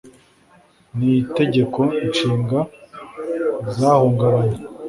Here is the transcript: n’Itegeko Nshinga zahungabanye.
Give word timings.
n’Itegeko 0.97 1.81
Nshinga 2.09 2.59
zahungabanye. 3.77 4.57